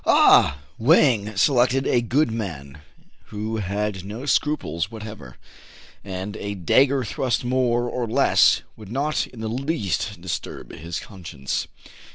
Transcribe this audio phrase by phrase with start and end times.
[0.03, 0.57] Ah!
[0.79, 2.81] Wang selected a good man,
[3.25, 5.37] who had no scruples whatever;
[6.03, 11.67] and a dagger thrust more or less would not in the least disturb his conscience.